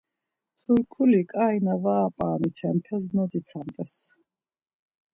Turkuri 0.61 1.21
ǩai 1.31 1.55
na 1.65 1.73
var 1.83 2.01
ap̌aramitenpes 2.09 3.03
nodzitsamt̆es. 3.15 3.93